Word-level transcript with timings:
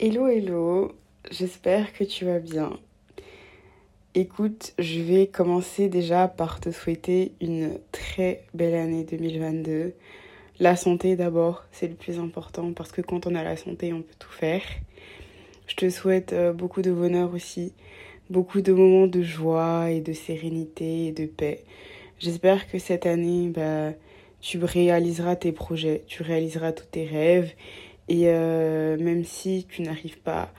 Hello, 0.00 0.28
hello, 0.28 0.92
j'espère 1.28 1.92
que 1.92 2.04
tu 2.04 2.24
vas 2.24 2.38
bien. 2.38 2.78
Écoute, 4.14 4.72
je 4.78 5.00
vais 5.00 5.26
commencer 5.26 5.88
déjà 5.88 6.28
par 6.28 6.60
te 6.60 6.70
souhaiter 6.70 7.32
une 7.40 7.80
très 7.90 8.44
belle 8.54 8.76
année 8.76 9.02
2022. 9.02 9.94
La 10.60 10.76
santé 10.76 11.16
d'abord, 11.16 11.64
c'est 11.72 11.88
le 11.88 11.96
plus 11.96 12.20
important 12.20 12.72
parce 12.74 12.92
que 12.92 13.00
quand 13.00 13.26
on 13.26 13.34
a 13.34 13.42
la 13.42 13.56
santé, 13.56 13.92
on 13.92 14.02
peut 14.02 14.14
tout 14.20 14.30
faire. 14.30 14.62
Je 15.66 15.74
te 15.74 15.90
souhaite 15.90 16.32
euh, 16.32 16.52
beaucoup 16.52 16.80
de 16.80 16.92
bonheur 16.92 17.34
aussi, 17.34 17.72
beaucoup 18.30 18.60
de 18.60 18.72
moments 18.72 19.08
de 19.08 19.22
joie 19.22 19.90
et 19.90 20.00
de 20.00 20.12
sérénité 20.12 21.08
et 21.08 21.12
de 21.12 21.26
paix. 21.26 21.64
J'espère 22.20 22.70
que 22.70 22.78
cette 22.78 23.04
année, 23.04 23.48
bah, 23.48 23.94
tu 24.40 24.62
réaliseras 24.62 25.34
tes 25.34 25.50
projets, 25.50 26.04
tu 26.06 26.22
réaliseras 26.22 26.70
tous 26.70 26.86
tes 26.86 27.04
rêves 27.04 27.52
et 28.08 28.28
euh, 28.28 28.96
même 28.98 29.24
si 29.24 29.66
tu 29.68 29.82
n'arrives 29.82 30.18
pas 30.18 30.50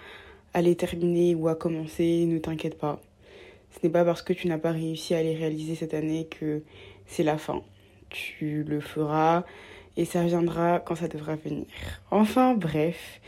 à 0.53 0.61
les 0.61 0.75
terminer 0.75 1.35
ou 1.35 1.47
à 1.47 1.55
commencer, 1.55 2.25
ne 2.25 2.37
t'inquiète 2.37 2.77
pas. 2.77 2.99
Ce 3.71 3.79
n'est 3.83 3.91
pas 3.91 4.03
parce 4.03 4.21
que 4.21 4.33
tu 4.33 4.47
n'as 4.47 4.57
pas 4.57 4.71
réussi 4.71 5.13
à 5.13 5.21
les 5.21 5.35
réaliser 5.35 5.75
cette 5.75 5.93
année 5.93 6.25
que 6.25 6.63
c'est 7.05 7.23
la 7.23 7.37
fin. 7.37 7.61
Tu 8.09 8.63
le 8.63 8.79
feras 8.79 9.43
et 9.97 10.05
ça 10.05 10.23
viendra 10.23 10.79
quand 10.79 10.95
ça 10.95 11.07
devra 11.07 11.35
venir. 11.35 11.65
Enfin 12.11 12.53
bref, 12.53 13.21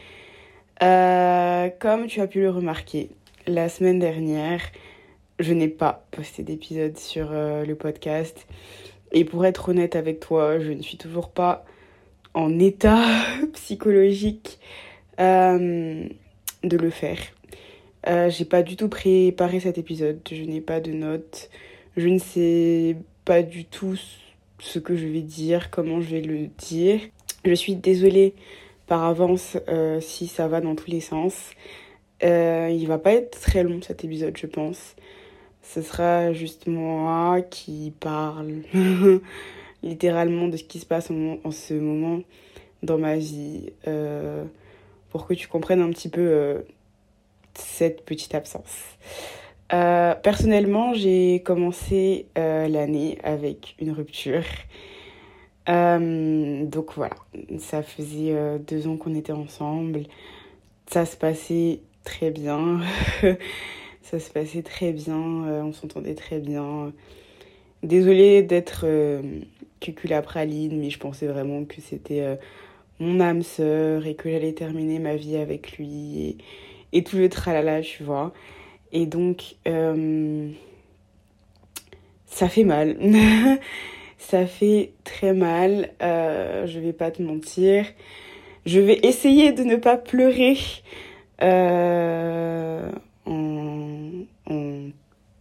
euh, 0.81 1.69
comme 1.79 2.07
tu 2.07 2.21
as 2.21 2.27
pu 2.27 2.41
le 2.41 2.49
remarquer, 2.49 3.09
la 3.47 3.69
semaine 3.69 3.99
dernière, 3.99 4.61
je 5.39 5.53
n'ai 5.53 5.67
pas 5.67 6.05
posté 6.11 6.43
d'épisode 6.43 6.97
sur 6.97 7.29
euh, 7.31 7.65
le 7.65 7.75
podcast. 7.75 8.47
Et 9.11 9.25
pour 9.25 9.45
être 9.45 9.69
honnête 9.69 9.95
avec 9.95 10.19
toi, 10.19 10.59
je 10.59 10.71
ne 10.71 10.81
suis 10.81 10.97
toujours 10.97 11.29
pas 11.29 11.65
en 12.33 12.59
état 12.59 13.03
psychologique 13.53 14.59
euh, 15.19 16.07
de 16.63 16.77
le 16.77 16.89
faire. 16.89 17.19
Euh, 18.07 18.29
j'ai 18.29 18.45
pas 18.45 18.63
du 18.63 18.75
tout 18.75 18.89
préparé 18.89 19.59
cet 19.59 19.77
épisode, 19.77 20.19
je 20.29 20.41
n'ai 20.43 20.61
pas 20.61 20.79
de 20.79 20.91
notes, 20.91 21.49
je 21.97 22.07
ne 22.07 22.17
sais 22.17 22.97
pas 23.25 23.43
du 23.43 23.65
tout 23.65 23.95
ce 24.59 24.79
que 24.79 24.95
je 24.95 25.05
vais 25.05 25.21
dire, 25.21 25.69
comment 25.69 26.01
je 26.01 26.15
vais 26.15 26.21
le 26.21 26.47
dire. 26.57 26.99
Je 27.45 27.53
suis 27.53 27.75
désolée 27.75 28.33
par 28.87 29.03
avance 29.03 29.57
euh, 29.69 30.01
si 30.01 30.27
ça 30.27 30.47
va 30.47 30.61
dans 30.61 30.75
tous 30.75 30.89
les 30.89 31.01
sens. 31.01 31.51
il 32.21 32.85
va 32.87 32.97
pas 32.97 33.13
être 33.13 33.39
très 33.39 33.63
long 33.63 33.81
cet 33.81 34.03
épisode, 34.03 34.37
je 34.37 34.47
pense. 34.47 34.95
Ce 35.61 35.81
sera 35.81 36.33
juste 36.33 36.67
moi 36.67 37.41
qui 37.41 37.93
parle 37.99 38.63
littéralement 39.83 40.47
de 40.47 40.57
ce 40.57 40.63
qui 40.63 40.79
se 40.79 40.85
passe 40.85 41.09
en, 41.11 41.51
ce 41.51 41.73
moment 41.73 42.21
dans 42.83 42.97
ma 42.97 43.17
vie 43.17 43.71
euh, 43.87 44.43
pour 45.09 45.25
que 45.25 45.33
tu 45.33 45.47
comprennes 45.47 45.81
un 45.81 45.89
petit 45.89 46.09
peu 46.09 46.21
euh, 46.21 46.61
cette 47.53 48.05
petite 48.05 48.35
absence. 48.35 48.97
Euh, 49.73 50.15
personnellement, 50.15 50.93
j'ai 50.93 51.41
commencé 51.43 52.27
l'année 52.35 53.17
avec 53.23 53.75
une 53.79 53.91
rupture. 53.91 54.43
donc 55.67 56.93
voilà, 56.95 57.15
ça 57.59 57.81
faisait 57.81 58.59
deux 58.67 58.87
ans 58.87 58.97
qu'on 58.97 59.15
était 59.15 59.31
ensemble. 59.31 60.03
Ça 60.87 61.05
se 61.05 61.15
passait 61.15 61.79
très 62.03 62.31
bien. 62.31 62.81
ça 64.01 64.19
se 64.19 64.29
passait 64.29 64.61
très 64.61 64.91
bien. 64.91 65.15
on 65.15 65.71
s'entendait 65.71 66.15
très 66.15 66.39
bien. 66.39 66.91
Désolée 67.81 68.43
d'être 68.43 68.85
praline, 70.21 70.79
mais 70.79 70.89
je 70.89 70.99
pensais 70.99 71.27
vraiment 71.27 71.65
que 71.65 71.81
c'était 71.81 72.21
euh, 72.21 72.35
mon 72.99 73.19
âme 73.19 73.41
sœur 73.41 74.05
et 74.05 74.15
que 74.15 74.29
j'allais 74.29 74.53
terminer 74.53 74.99
ma 74.99 75.15
vie 75.15 75.37
avec 75.37 75.77
lui 75.77 76.37
et, 76.93 77.03
tout 77.03 77.17
le 77.17 77.29
tralala, 77.29 77.81
tu 77.81 78.03
vois. 78.03 78.33
Et 78.91 79.05
donc, 79.05 79.55
euh, 79.67 80.49
ça 82.25 82.47
fait 82.49 82.63
mal. 82.63 82.97
ça 84.17 84.45
fait 84.45 84.91
très 85.03 85.33
mal, 85.33 85.89
euh, 86.01 86.67
je 86.67 86.79
vais 86.79 86.93
pas 86.93 87.11
te 87.11 87.21
mentir. 87.21 87.85
Je 88.65 88.79
vais 88.79 88.99
essayer 89.03 89.51
de 89.53 89.63
ne 89.63 89.75
pas 89.75 89.97
pleurer 89.97 90.57
en 91.41 92.91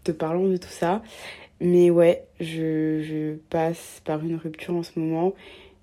te 0.05 0.13
parlant 0.13 0.49
de 0.49 0.57
tout 0.57 0.69
ça. 0.69 1.03
Mais 1.61 1.91
ouais, 1.91 2.25
je, 2.41 3.35
passe 3.51 4.01
par 4.05 4.25
une 4.25 4.37
rupture 4.37 4.75
en 4.75 4.83
ce 4.83 4.99
moment 4.99 5.35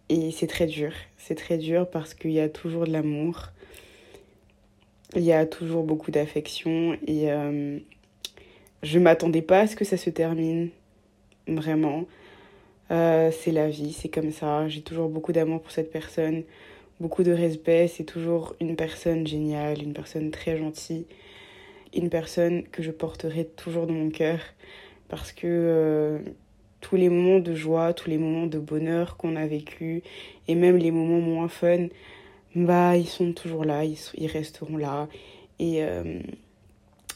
et 0.09 0.31
c'est 0.31 0.47
très 0.47 0.65
dur. 0.65 0.91
C'est 1.17 1.35
très 1.35 1.57
dur 1.57 1.87
parce 1.87 2.15
qu'il 2.15 2.31
y 2.31 2.39
a 2.39 2.49
toujours 2.49 2.85
de 2.85 2.91
l'amour, 2.91 3.49
il 5.15 5.21
y 5.21 5.31
a 5.31 5.45
toujours 5.45 5.83
beaucoup 5.83 6.09
d'affection 6.09 6.97
et 7.05 7.31
euh, 7.31 7.77
je 8.81 8.97
m'attendais 8.97 9.43
pas 9.43 9.61
à 9.61 9.67
ce 9.67 9.75
que 9.75 9.85
ça 9.85 9.97
se 9.97 10.09
termine, 10.09 10.69
vraiment. 11.47 12.05
Euh, 12.89 13.31
c'est 13.31 13.51
la 13.51 13.69
vie, 13.69 13.93
c'est 13.93 14.09
comme 14.09 14.31
ça. 14.31 14.67
J'ai 14.67 14.81
toujours 14.81 15.09
beaucoup 15.09 15.31
d'amour 15.31 15.61
pour 15.61 15.71
cette 15.71 15.91
personne, 15.91 16.43
beaucoup 16.99 17.21
de 17.21 17.31
respect. 17.31 17.87
C'est 17.87 18.05
toujours 18.05 18.55
une 18.59 18.75
personne 18.75 19.27
géniale, 19.27 19.83
une 19.83 19.93
personne 19.93 20.31
très 20.31 20.57
gentille, 20.57 21.05
une 21.93 22.09
personne 22.09 22.63
que 22.63 22.81
je 22.81 22.91
porterai 22.91 23.45
toujours 23.45 23.85
dans 23.85 23.93
mon 23.93 24.09
cœur 24.09 24.39
parce 25.09 25.31
que 25.31 25.47
euh, 25.47 26.19
tous 26.81 26.95
les 26.95 27.09
moments 27.09 27.39
de 27.39 27.55
joie, 27.55 27.93
tous 27.93 28.09
les 28.09 28.17
moments 28.17 28.47
de 28.47 28.59
bonheur 28.59 29.17
qu'on 29.17 29.35
a 29.35 29.47
vécu 29.47 30.03
et 30.47 30.55
même 30.55 30.77
les 30.77 30.91
moments 30.91 31.19
moins 31.19 31.47
fun, 31.47 31.87
bah 32.55 32.97
ils 32.97 33.07
sont 33.07 33.33
toujours 33.33 33.65
là, 33.65 33.83
ils, 33.83 34.27
resteront 34.27 34.77
là. 34.77 35.07
Et 35.59 35.83
euh, 35.83 36.19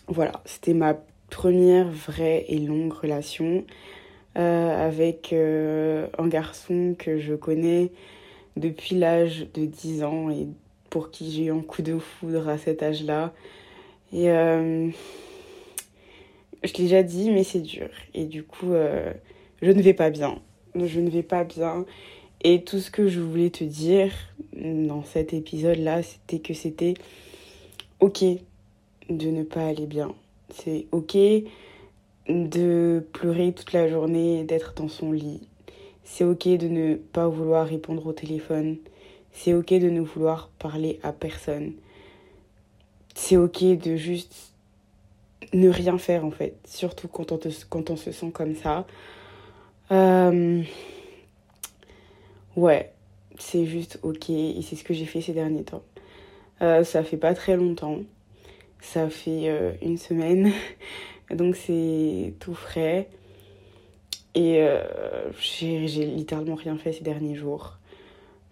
voilà, 0.08 0.42
c'était 0.46 0.74
ma 0.74 0.96
première 1.30 1.90
vraie 1.90 2.46
et 2.48 2.60
longue 2.60 2.94
relation 2.94 3.64
euh, 4.38 4.88
avec 4.88 5.34
un 5.34 6.28
garçon 6.28 6.96
que 6.98 7.20
je 7.20 7.36
connais 7.36 7.92
depuis 8.58 8.96
l'âge 8.96 9.48
de 9.54 9.66
10 9.66 10.04
ans 10.04 10.30
et 10.30 10.48
pour 10.90 11.10
qui 11.12 11.32
j'ai 11.32 11.46
eu 11.46 11.52
un 11.52 11.62
coup 11.62 11.82
de 11.82 11.98
foudre 11.98 12.50
à 12.50 12.58
cet 12.58 12.84
âge-là. 12.84 13.34
Et 14.14 14.30
je 16.64 16.74
l'ai 16.74 16.84
déjà 16.84 17.04
dit, 17.04 17.32
mais 17.32 17.44
c'est 17.44 17.62
dur. 17.62 17.90
Et 18.14 18.26
du 18.26 18.44
coup, 18.44 18.74
euh, 18.74 19.14
je 19.62 19.72
ne 19.72 19.82
vais 19.82 19.94
pas 19.94 20.10
bien. 20.10 20.40
Je 20.76 21.00
ne 21.00 21.10
vais 21.10 21.24
pas 21.24 21.44
bien. 21.44 21.86
Et 22.44 22.64
tout 22.64 22.80
ce 22.80 22.90
que 22.90 23.08
je 23.08 23.20
voulais 23.20 23.50
te 23.50 23.64
dire 23.64 24.12
dans 24.56 25.04
cet 25.04 25.34
épisode-là, 25.34 26.02
c'était 26.02 26.40
que 26.40 26.54
c'était 26.54 26.96
ok 28.00 28.24
de 29.10 29.28
ne 29.30 29.44
pas 29.44 29.66
aller 29.68 29.86
bien. 29.86 30.14
C'est 30.50 30.88
ok 30.92 31.18
de 32.28 33.06
pleurer 33.14 33.52
toute 33.54 33.74
la 33.74 33.88
journée, 33.88 34.44
d'être 34.44 34.74
dans 34.76 34.88
son 34.88 35.12
lit. 35.12 35.42
C'est 36.04 36.24
ok 36.24 36.48
de 36.48 36.68
ne 36.68 36.96
pas 36.96 37.28
vouloir 37.28 37.68
répondre 37.68 38.06
au 38.08 38.14
téléphone. 38.14 38.78
C'est 39.32 39.54
ok 39.54 39.74
de 39.74 39.90
ne 39.90 40.02
vouloir 40.02 40.50
parler 40.60 41.00
à 41.04 41.14
personne. 41.14 41.74
C'est 43.16 43.38
ok 43.38 43.64
de 43.78 43.96
juste 43.96 44.51
ne 45.54 45.70
rien 45.70 45.98
faire 45.98 46.26
en 46.26 46.32
fait, 46.32 46.56
surtout 46.66 47.08
quand 47.08 47.32
on, 47.32 47.40
quand 47.70 47.90
on 47.90 47.96
se 47.96 48.12
sent 48.12 48.32
comme 48.32 48.56
ça. 48.56 48.86
Euh, 49.92 50.64
ouais, 52.56 52.94
c'est 53.38 53.66
juste 53.66 54.00
ok 54.04 54.30
et 54.30 54.62
c'est 54.62 54.76
ce 54.76 54.84
que 54.84 54.94
j'ai 54.94 55.06
fait 55.06 55.22
ces 55.22 55.34
derniers 55.34 55.64
temps. 55.64 55.84
Euh, 56.62 56.84
ça 56.84 57.04
fait 57.04 57.18
pas 57.18 57.34
très 57.34 57.58
longtemps, 57.58 58.00
ça 58.80 59.10
fait 59.10 59.50
euh, 59.50 59.74
une 59.82 59.98
semaine, 59.98 60.52
donc 61.32 61.56
c'est 61.56 62.34
tout 62.40 62.54
frais. 62.54 63.10
Et 64.34 64.66
j'ai 65.38 66.06
littéralement 66.06 66.56
rien 66.56 66.78
fait 66.78 66.94
ces 66.94 67.04
derniers 67.04 67.36
jours. 67.36 67.78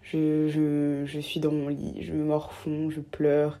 Je, 0.02 0.46
je, 0.48 1.04
je 1.06 1.20
suis 1.20 1.40
dans 1.40 1.52
mon 1.52 1.68
lit, 1.68 2.02
je 2.02 2.12
me 2.12 2.24
morfonds, 2.24 2.90
je 2.90 3.00
pleure, 3.00 3.58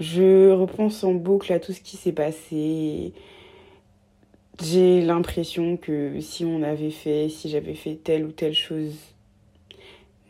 je 0.00 0.50
repense 0.50 1.04
en 1.04 1.14
boucle 1.14 1.52
à 1.52 1.60
tout 1.60 1.72
ce 1.72 1.80
qui 1.80 1.96
s'est 1.96 2.12
passé. 2.12 3.12
J'ai 4.62 5.02
l'impression 5.02 5.76
que 5.76 6.20
si 6.20 6.44
on 6.44 6.62
avait 6.62 6.90
fait, 6.90 7.28
si 7.28 7.48
j'avais 7.48 7.74
fait 7.74 7.94
telle 7.94 8.24
ou 8.24 8.32
telle 8.32 8.54
chose 8.54 8.94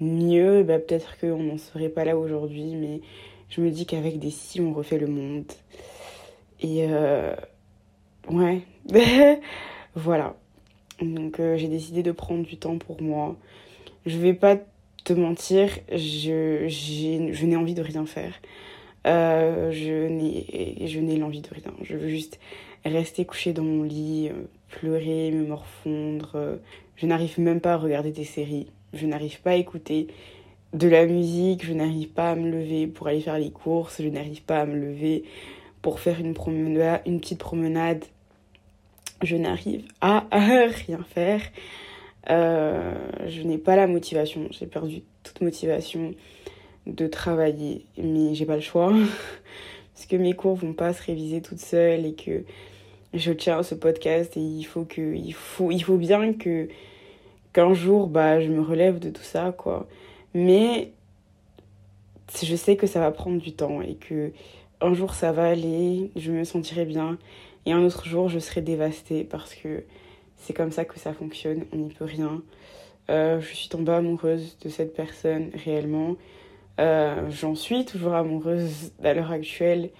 mieux, 0.00 0.62
bah 0.62 0.78
peut-être 0.78 1.18
qu'on 1.18 1.42
n'en 1.42 1.58
serait 1.58 1.88
pas 1.88 2.04
là 2.04 2.16
aujourd'hui. 2.16 2.74
Mais 2.74 3.00
je 3.48 3.60
me 3.60 3.70
dis 3.70 3.86
qu'avec 3.86 4.18
des 4.18 4.30
si, 4.30 4.60
on 4.60 4.72
refait 4.72 4.98
le 4.98 5.06
monde. 5.06 5.50
Et 6.60 6.86
euh, 6.88 7.34
ouais, 8.30 8.62
voilà. 9.94 10.36
Donc 11.00 11.40
euh, 11.40 11.56
j'ai 11.56 11.68
décidé 11.68 12.02
de 12.02 12.12
prendre 12.12 12.44
du 12.44 12.56
temps 12.56 12.78
pour 12.78 13.02
moi. 13.02 13.36
Je 14.06 14.18
vais 14.18 14.34
pas 14.34 14.56
te 15.04 15.12
mentir, 15.12 15.70
je 15.90 17.44
n'ai 17.44 17.56
envie 17.56 17.74
de 17.74 17.82
rien 17.82 18.06
faire. 18.06 18.34
Euh, 19.06 19.70
je 19.70 20.98
n'ai 20.98 21.16
l'envie 21.16 21.40
de 21.40 21.48
rien. 21.50 21.72
Je 21.82 21.96
veux 21.96 22.08
juste 22.08 22.40
rester 22.84 23.24
couchée 23.24 23.52
dans 23.52 23.62
mon 23.62 23.82
lit, 23.82 24.28
euh, 24.28 24.46
pleurer, 24.68 25.30
me 25.30 25.46
morfondre. 25.46 26.32
Euh, 26.34 26.56
je 26.96 27.06
n'arrive 27.06 27.38
même 27.38 27.60
pas 27.60 27.74
à 27.74 27.76
regarder 27.76 28.10
des 28.10 28.24
séries. 28.24 28.66
Je 28.94 29.06
n'arrive 29.06 29.40
pas 29.40 29.50
à 29.50 29.54
écouter 29.54 30.08
de 30.72 30.88
la 30.88 31.06
musique, 31.06 31.64
je 31.64 31.72
n'arrive 31.72 32.08
pas 32.08 32.32
à 32.32 32.34
me 32.34 32.50
lever 32.50 32.86
pour 32.86 33.06
aller 33.06 33.20
faire 33.20 33.38
les 33.38 33.50
courses, 33.50 34.02
je 34.02 34.08
n'arrive 34.08 34.42
pas 34.42 34.60
à 34.60 34.66
me 34.66 34.74
lever 34.74 35.24
pour 35.82 36.00
faire 36.00 36.18
une, 36.20 36.34
promenade, 36.34 37.02
une 37.06 37.20
petite 37.20 37.38
promenade. 37.38 38.04
Je 39.22 39.36
n'arrive 39.36 39.84
à 40.00 40.26
rien 40.32 41.04
faire. 41.08 41.40
Je 42.28 43.42
n'ai 43.42 43.58
pas 43.58 43.76
la 43.76 43.86
motivation, 43.86 44.48
j'ai 44.50 44.66
perdu 44.66 45.02
toute 45.22 45.40
motivation 45.40 46.14
de 46.86 47.06
travailler, 47.06 47.84
mais 47.98 48.34
j'ai 48.34 48.46
pas 48.46 48.56
le 48.56 48.62
choix 48.62 48.92
parce 49.94 50.06
que 50.06 50.16
mes 50.16 50.34
cours 50.34 50.54
vont 50.54 50.72
pas 50.72 50.92
se 50.92 51.02
réviser 51.02 51.42
toutes 51.42 51.60
seules 51.60 52.06
et 52.06 52.14
que 52.14 52.44
je 53.14 53.32
tiens 53.32 53.62
ce 53.62 53.74
podcast 53.74 54.36
et 54.36 54.40
il 54.40 54.64
faut 54.64 54.84
que 54.84 55.14
il 55.14 55.32
faut 55.32 55.70
il 55.70 55.82
faut 55.82 55.96
bien 55.96 56.32
que 56.32 56.68
qu'un 57.52 57.74
jour 57.74 58.06
bah 58.06 58.40
je 58.40 58.48
me 58.48 58.60
relève 58.60 58.98
de 58.98 59.10
tout 59.10 59.22
ça 59.22 59.54
quoi. 59.56 59.86
Mais 60.34 60.92
je 62.42 62.56
sais 62.56 62.76
que 62.76 62.86
ça 62.86 63.00
va 63.00 63.10
prendre 63.10 63.40
du 63.40 63.52
temps 63.52 63.80
et 63.80 63.94
que 63.94 64.32
un 64.80 64.94
jour 64.94 65.14
ça 65.14 65.32
va 65.32 65.48
aller, 65.48 66.10
je 66.16 66.32
me 66.32 66.44
sentirai 66.44 66.84
bien 66.84 67.18
et 67.64 67.72
un 67.72 67.82
autre 67.82 68.04
jour 68.06 68.28
je 68.28 68.38
serai 68.38 68.60
dévastée 68.60 69.24
parce 69.24 69.54
que 69.54 69.84
c'est 70.36 70.52
comme 70.52 70.70
ça 70.70 70.84
que 70.84 70.98
ça 70.98 71.12
fonctionne, 71.12 71.64
on 71.72 71.76
n'y 71.76 71.92
peut 71.92 72.04
rien. 72.04 72.42
Euh, 73.08 73.40
je 73.40 73.54
suis 73.54 73.68
tombée 73.68 73.92
amoureuse 73.92 74.58
de 74.62 74.68
cette 74.68 74.94
personne 74.94 75.50
réellement. 75.64 76.16
Euh, 76.78 77.30
j'en 77.30 77.54
suis 77.54 77.84
toujours 77.84 78.14
amoureuse 78.14 78.92
à 79.02 79.14
l'heure 79.14 79.32
actuelle. 79.32 79.90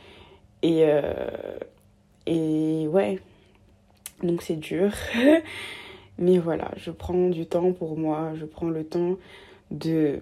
Et, 0.63 0.83
euh, 0.85 1.59
et 2.27 2.87
ouais, 2.89 3.19
donc 4.23 4.43
c'est 4.43 4.57
dur. 4.57 4.93
Mais 6.19 6.39
voilà, 6.39 6.71
je 6.77 6.91
prends 6.91 7.29
du 7.29 7.47
temps 7.47 7.73
pour 7.73 7.99
moi, 7.99 8.33
je 8.35 8.47
prends 8.47 8.69
le 8.69 8.85
temps 8.85 9.17
de 9.71 10.21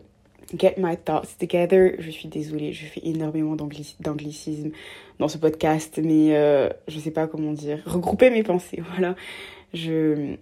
get 0.58 0.74
my 0.78 0.96
thoughts 0.96 1.38
together. 1.38 1.94
Je 1.98 2.10
suis 2.10 2.28
désolée, 2.28 2.72
je 2.72 2.86
fais 2.86 3.00
énormément 3.04 3.56
d'anglicisme 3.56 4.70
dans 5.18 5.28
ce 5.28 5.38
podcast, 5.38 6.00
mais 6.02 6.36
euh, 6.36 6.68
je 6.88 6.98
sais 6.98 7.12
pas 7.12 7.28
comment 7.28 7.52
dire. 7.52 7.80
Regrouper 7.86 8.30
mes 8.30 8.42
pensées, 8.42 8.82
voilà. 8.94 9.14
Je 9.72 10.36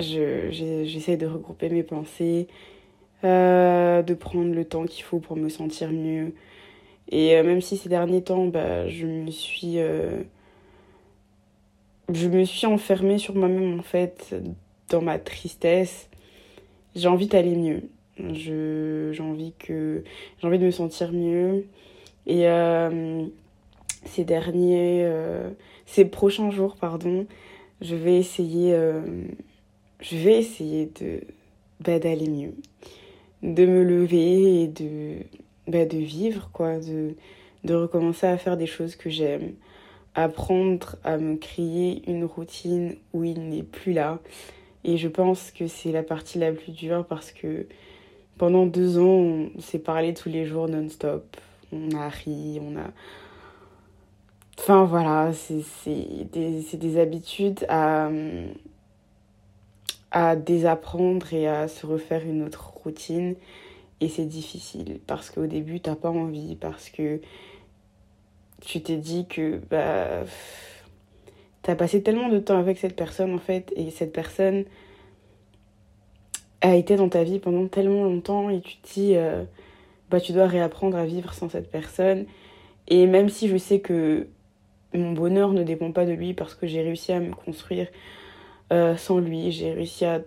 j'essaie 0.00 1.16
de 1.16 1.26
regrouper 1.26 1.68
mes 1.68 1.82
pensées, 1.82 2.48
euh, 3.24 4.02
de 4.02 4.14
prendre 4.14 4.54
le 4.54 4.64
temps 4.64 4.84
qu'il 4.84 5.04
faut 5.04 5.18
pour 5.18 5.36
me 5.36 5.48
sentir 5.48 5.90
mieux. 5.90 6.34
Et 7.10 7.36
euh, 7.36 7.42
même 7.42 7.60
si 7.60 7.76
ces 7.76 7.88
derniers 7.88 8.22
temps, 8.22 8.46
bah, 8.46 8.88
je 8.88 9.06
me 9.06 9.30
suis 9.30 9.78
je 12.12 12.28
me 12.28 12.44
suis 12.44 12.66
enfermée 12.66 13.18
sur 13.18 13.34
moi-même 13.34 13.78
en 13.78 13.82
fait 13.82 14.34
dans 14.90 15.02
ma 15.02 15.18
tristesse. 15.18 16.08
J'ai 16.94 17.08
envie 17.08 17.26
d'aller 17.26 17.56
mieux. 17.56 17.82
J'ai 18.18 19.20
envie 19.20 19.52
que 19.58 20.04
de 20.42 20.48
me 20.48 20.70
sentir 20.70 21.12
mieux. 21.12 21.66
Et 22.26 22.48
euh, 22.48 23.26
ces 24.04 24.24
derniers, 24.24 25.02
euh, 25.04 25.50
ces 25.86 26.04
prochains 26.04 26.50
jours, 26.50 26.76
pardon, 26.76 27.26
je 27.80 27.94
vais 27.94 28.16
essayer, 28.16 28.72
euh, 28.74 29.02
je 30.00 30.16
vais 30.16 30.38
essayer 30.38 30.90
de 31.00 31.20
bah, 31.80 31.98
d'aller 31.98 32.28
mieux, 32.28 32.54
de 33.44 33.66
me 33.66 33.84
lever 33.84 34.62
et 34.62 34.68
de 34.68 35.18
bah, 35.68 35.84
de 35.84 35.98
vivre 35.98 36.50
quoi, 36.52 36.80
de 36.80 37.14
de 37.64 37.74
recommencer 37.74 38.26
à 38.26 38.36
faire 38.36 38.56
des 38.56 38.66
choses 38.66 38.94
que 38.96 39.10
j'aime, 39.10 39.54
apprendre 40.14 40.96
à 41.02 41.16
me 41.16 41.36
créer 41.36 42.02
une 42.10 42.24
routine 42.24 42.96
où 43.12 43.24
il 43.24 43.48
n'est 43.48 43.62
plus 43.62 43.92
là. 43.92 44.18
Et 44.84 44.98
je 44.98 45.08
pense 45.08 45.50
que 45.50 45.66
c'est 45.66 45.92
la 45.92 46.02
partie 46.02 46.38
la 46.38 46.52
plus 46.52 46.72
dure 46.72 47.06
parce 47.06 47.32
que 47.32 47.66
pendant 48.36 48.66
deux 48.66 48.98
ans, 48.98 49.48
on 49.56 49.60
s'est 49.60 49.78
parlé 49.78 50.12
tous 50.12 50.28
les 50.28 50.44
jours 50.44 50.68
non-stop. 50.68 51.38
On 51.72 51.90
a 51.96 52.08
ri, 52.08 52.60
on 52.60 52.76
a... 52.76 52.90
Enfin 54.58 54.84
voilà, 54.84 55.32
c'est 55.32 55.64
des, 56.32 56.76
des, 56.76 56.98
habitudes 57.00 57.66
à, 57.68 58.08
à 60.14 60.36
désapprendre 60.36 61.34
et 61.34 61.48
à 61.48 61.66
se 61.66 61.84
refaire 61.84 62.22
une 62.24 62.44
autre 62.44 62.72
routine. 62.72 63.34
Et 64.00 64.08
c'est 64.08 64.24
difficile 64.24 65.00
parce 65.06 65.28
qu'au 65.28 65.46
début, 65.46 65.80
t'as 65.80 65.96
pas 65.96 66.10
envie, 66.10 66.54
parce 66.54 66.88
que 66.88 67.20
tu 68.64 68.80
t'es 68.80 68.96
dit 68.96 69.26
que 69.26 69.60
bah, 69.68 70.24
tu 71.64 71.70
as 71.70 71.74
passé 71.74 72.02
tellement 72.02 72.28
de 72.28 72.38
temps 72.38 72.58
avec 72.58 72.78
cette 72.78 72.94
personne 72.94 73.34
en 73.34 73.38
fait, 73.38 73.72
et 73.76 73.90
cette 73.90 74.12
personne 74.12 74.64
a 76.60 76.76
été 76.76 76.94
dans 76.96 77.08
ta 77.08 77.24
vie 77.24 77.40
pendant 77.40 77.66
tellement 77.66 78.04
longtemps, 78.04 78.50
et 78.50 78.60
tu 78.60 78.76
te 78.76 78.94
dis, 78.94 79.16
euh, 79.16 79.44
bah, 80.10 80.20
tu 80.20 80.32
dois 80.32 80.46
réapprendre 80.46 80.96
à 80.96 81.04
vivre 81.04 81.34
sans 81.34 81.48
cette 81.48 81.70
personne. 81.70 82.26
Et 82.86 83.06
même 83.06 83.28
si 83.28 83.48
je 83.48 83.56
sais 83.56 83.80
que 83.80 84.28
mon 84.92 85.12
bonheur 85.12 85.52
ne 85.52 85.64
dépend 85.64 85.90
pas 85.90 86.06
de 86.06 86.12
lui 86.12 86.34
parce 86.34 86.54
que 86.54 86.68
j'ai 86.68 86.82
réussi 86.82 87.10
à 87.12 87.18
me 87.18 87.32
construire 87.32 87.88
euh, 88.72 88.96
sans 88.96 89.18
lui, 89.18 89.52
j'ai 89.52 89.72
réussi 89.72 90.04
à, 90.04 90.20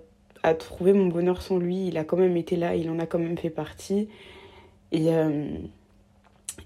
à, 0.44 0.54
trouver 0.54 0.94
mon 0.94 1.08
bonheur 1.08 1.42
sans 1.42 1.58
lui, 1.58 1.88
il 1.88 1.98
a 1.98 2.04
quand 2.04 2.18
même 2.18 2.38
été 2.38 2.56
là, 2.56 2.76
il 2.76 2.90
en 2.90 3.00
a 3.00 3.06
quand 3.06 3.20
même 3.20 3.38
fait 3.38 3.50
partie. 3.50 4.10
Et, 4.92 5.14
euh, 5.14 5.58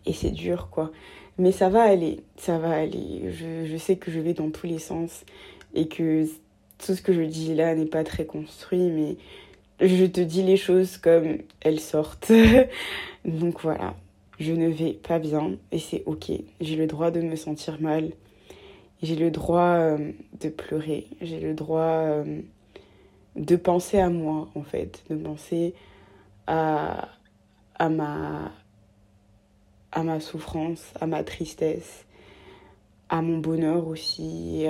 et 0.06 0.13
c'est 0.13 0.31
dur, 0.31 0.69
quoi. 0.69 0.91
Mais 1.38 1.51
ça 1.51 1.69
va 1.69 1.83
aller, 1.83 2.19
ça 2.38 2.59
va 2.59 2.71
aller. 2.71 3.31
Je, 3.31 3.65
je, 3.65 3.77
sais 3.77 3.95
que 3.95 4.12
je 4.12 4.19
vais 4.19 4.33
dans 4.33 4.50
tous 4.51 4.68
les 4.68 4.79
sens 4.79 5.23
et 5.73 5.88
que 5.88 6.25
tout 6.77 6.95
ce 6.95 7.01
que 7.01 7.13
je 7.13 7.21
dis 7.21 7.56
là 7.56 7.74
n'est 7.75 7.85
pas 7.85 8.03
très 8.03 8.25
construit, 8.25 8.89
mais 8.89 9.17
je 9.79 10.06
te 10.06 10.21
dis 10.21 10.44
les 10.44 10.57
choses 10.57 10.97
comme 10.97 11.38
elles 11.62 11.79
sortent. 11.79 12.31
Donc 13.25 13.62
voilà, 13.62 13.95
je 14.39 14.51
ne 14.51 14.67
vais 14.67 14.94
pas 14.94 15.19
bien 15.19 15.57
et 15.71 15.79
c'est 15.79 16.03
ok. 16.06 16.31
J'ai 16.59 16.75
le 16.75 16.88
droit 16.88 17.12
de 17.12 17.21
me 17.21 17.35
sentir 17.35 17.79
mal. 17.81 18.12
J'ai 19.01 19.15
le 19.15 19.31
droit 19.31 19.77
euh, 19.77 20.12
de 20.39 20.50
pleurer. 20.50 21.07
J'ai 21.21 21.39
le 21.39 21.53
droit 21.53 21.81
euh, 21.81 22.42
de 23.36 23.56
penser 23.56 24.00
à 24.00 24.09
moi, 24.09 24.50
en 24.53 24.63
fait. 24.63 25.03
De 25.09 25.15
penser 25.15 25.74
à, 26.45 27.09
à, 27.75 27.89
ma, 27.89 28.51
à 29.92 30.03
ma 30.03 30.19
souffrance, 30.19 30.94
à 31.00 31.07
ma 31.07 31.24
tristesse, 31.24 32.06
à 33.09 33.21
mon 33.21 33.39
bonheur 33.39 33.88
aussi. 33.88 34.68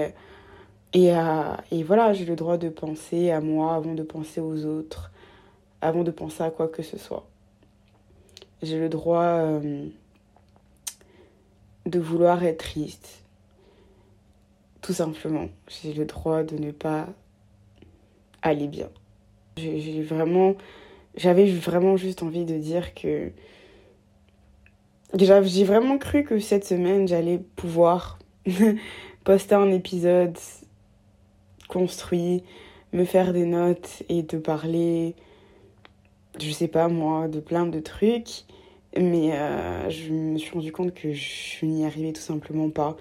Et, 0.94 1.12
à, 1.12 1.64
et 1.72 1.84
voilà, 1.84 2.14
j'ai 2.14 2.26
le 2.26 2.36
droit 2.36 2.58
de 2.58 2.70
penser 2.70 3.32
à 3.32 3.42
moi 3.42 3.76
avant 3.76 3.94
de 3.94 4.04
penser 4.04 4.40
aux 4.40 4.66
autres, 4.66 5.12
avant 5.82 6.04
de 6.04 6.12
penser 6.12 6.44
à 6.44 6.52
quoi 6.52 6.68
que 6.68 6.84
ce 6.84 6.98
soit. 6.98 7.28
J'ai 8.62 8.80
le 8.80 8.90
droit 8.90 9.24
euh, 9.24 9.88
de 11.86 12.00
vouloir 12.00 12.44
être 12.44 12.60
triste. 12.60 13.21
Tout 14.82 14.94
simplement. 14.94 15.50
J'ai 15.68 15.94
le 15.94 16.06
droit 16.06 16.44
de 16.44 16.58
ne 16.58 16.72
pas 16.72 17.08
aller 18.42 18.68
bien. 18.68 18.90
J'ai 19.58 20.02
vraiment. 20.02 20.56
J'avais 21.16 21.46
vraiment 21.52 21.98
juste 21.98 22.24
envie 22.24 22.46
de 22.46 22.58
dire 22.58 22.94
que 22.94 23.32
j'ai 25.18 25.64
vraiment 25.66 25.98
cru 25.98 26.24
que 26.24 26.40
cette 26.40 26.66
semaine, 26.66 27.08
j'allais 27.08 27.40
pouvoir 27.56 28.18
poster 29.24 29.56
un 29.56 29.72
épisode 29.72 30.38
construit, 31.68 32.44
me 32.94 33.06
faire 33.06 33.34
des 33.34 33.46
notes 33.46 34.04
et 34.10 34.26
te 34.26 34.36
parler, 34.36 35.16
je 36.40 36.52
sais 36.52 36.68
pas 36.68 36.88
moi, 36.88 37.28
de 37.28 37.40
plein 37.40 37.66
de 37.66 37.80
trucs. 37.80 38.44
Mais 38.98 39.32
euh, 39.34 39.90
je 39.90 40.12
me 40.12 40.38
suis 40.38 40.52
rendu 40.52 40.72
compte 40.72 40.94
que 40.94 41.14
je 41.14 41.66
n'y 41.66 41.86
arrivais 41.86 42.12
tout 42.12 42.22
simplement 42.22 42.70
pas, 42.70 42.98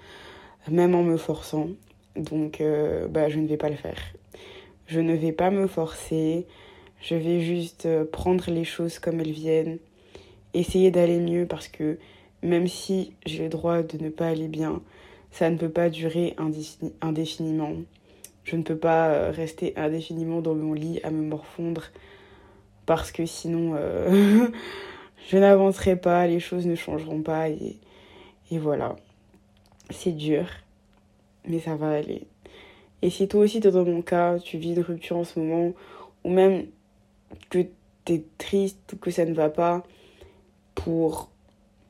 même 0.68 0.94
en 0.94 1.02
me 1.02 1.16
forçant. 1.16 1.68
Donc, 2.16 2.60
euh, 2.60 3.08
bah, 3.08 3.28
je 3.28 3.38
ne 3.38 3.46
vais 3.46 3.56
pas 3.56 3.68
le 3.68 3.76
faire. 3.76 3.98
Je 4.86 5.00
ne 5.00 5.14
vais 5.14 5.32
pas 5.32 5.50
me 5.50 5.66
forcer. 5.66 6.46
Je 7.00 7.14
vais 7.14 7.40
juste 7.40 7.86
euh, 7.86 8.04
prendre 8.04 8.50
les 8.50 8.64
choses 8.64 8.98
comme 8.98 9.20
elles 9.20 9.32
viennent 9.32 9.78
essayer 10.52 10.90
d'aller 10.90 11.20
mieux 11.20 11.46
parce 11.46 11.68
que 11.68 11.96
même 12.42 12.66
si 12.66 13.12
j'ai 13.24 13.44
le 13.44 13.48
droit 13.48 13.82
de 13.82 14.02
ne 14.02 14.10
pas 14.10 14.26
aller 14.26 14.48
bien, 14.48 14.82
ça 15.30 15.48
ne 15.48 15.56
peut 15.56 15.68
pas 15.68 15.90
durer 15.90 16.34
indéfiniment. 17.00 17.74
Je 18.42 18.56
ne 18.56 18.62
peux 18.62 18.76
pas 18.76 19.10
euh, 19.10 19.30
rester 19.30 19.74
indéfiniment 19.76 20.40
dans 20.40 20.56
mon 20.56 20.72
lit 20.72 20.98
à 21.04 21.10
me 21.10 21.22
morfondre 21.22 21.84
parce 22.84 23.12
que 23.12 23.26
sinon 23.26 23.76
je 25.28 25.36
n'avancerai 25.36 25.94
pas, 25.94 26.26
les 26.26 26.40
choses 26.40 26.66
ne 26.66 26.74
changeront 26.74 27.22
pas 27.22 27.48
et 27.48 27.78
voilà. 28.50 28.96
C'est 29.90 30.12
dur, 30.12 30.46
mais 31.46 31.58
ça 31.58 31.76
va 31.76 31.90
aller. 31.90 32.26
Et 33.02 33.10
si 33.10 33.28
toi 33.28 33.40
aussi 33.40 33.60
dans 33.60 33.84
mon 33.84 34.02
cas, 34.02 34.38
tu 34.38 34.58
vis 34.58 34.74
de 34.74 34.82
rupture 34.82 35.16
en 35.16 35.24
ce 35.24 35.38
moment, 35.38 35.72
ou 36.24 36.30
même 36.30 36.66
que 37.48 37.66
tu 38.04 38.12
es 38.12 38.24
triste 38.38 38.92
ou 38.92 38.96
que 38.96 39.10
ça 39.10 39.24
ne 39.24 39.34
va 39.34 39.50
pas, 39.50 39.84
pour 40.74 41.30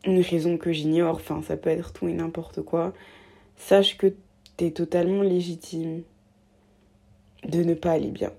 une 0.04 0.20
raison 0.20 0.56
que 0.56 0.72
j'ignore, 0.72 1.16
enfin 1.16 1.42
ça 1.42 1.56
peut 1.56 1.70
être 1.70 1.92
tout 1.92 2.08
et 2.08 2.12
n'importe 2.12 2.62
quoi, 2.62 2.92
sache 3.56 3.96
que 3.98 4.14
t'es 4.56 4.70
totalement 4.70 5.22
légitime 5.22 6.02
de 7.44 7.62
ne 7.62 7.74
pas 7.74 7.92
aller 7.92 8.10
bien. 8.10 8.32